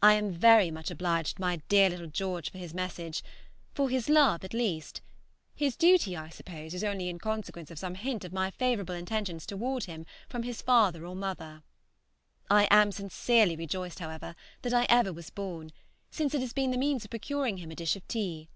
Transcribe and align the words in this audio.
I 0.00 0.12
am 0.14 0.30
very 0.30 0.70
much 0.70 0.88
obliged 0.92 1.34
to 1.34 1.40
my 1.40 1.56
dear 1.68 1.90
little 1.90 2.06
George 2.06 2.52
for 2.52 2.58
his 2.58 2.72
message, 2.72 3.24
for 3.74 3.90
his 3.90 4.08
love 4.08 4.44
at 4.44 4.54
least; 4.54 5.00
his 5.56 5.74
duty, 5.74 6.16
I 6.16 6.28
suppose, 6.28 6.72
was 6.74 6.84
only 6.84 7.08
in 7.08 7.18
consequence 7.18 7.68
of 7.68 7.78
some 7.80 7.96
hint 7.96 8.24
of 8.24 8.32
my 8.32 8.52
favorable 8.52 8.94
intentions 8.94 9.44
towards 9.44 9.86
him 9.86 10.06
from 10.28 10.44
his 10.44 10.62
father 10.62 11.04
or 11.04 11.16
mother. 11.16 11.64
I 12.48 12.68
am 12.70 12.92
sincerely 12.92 13.56
rejoiced, 13.56 13.98
however, 13.98 14.36
that 14.62 14.72
I 14.74 14.86
ever 14.88 15.12
was 15.12 15.28
born, 15.30 15.72
since 16.12 16.34
it 16.34 16.40
has 16.40 16.52
been 16.52 16.70
the 16.70 16.78
means 16.78 17.02
of 17.04 17.10
procuring 17.10 17.56
him 17.56 17.72
a 17.72 17.74
dish 17.74 17.96
of 17.96 18.06
tea. 18.06 18.48